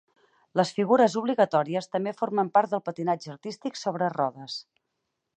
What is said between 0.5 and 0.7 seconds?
Les